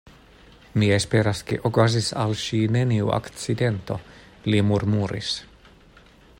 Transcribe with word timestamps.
Mi 0.83 0.87
esperas, 0.95 1.41
ke 1.49 1.59
okazis 1.69 2.07
al 2.23 2.33
ŝi 2.45 2.63
neniu 2.77 3.13
akcidento, 3.19 4.01
li 4.51 4.65
murmuris. 4.71 5.33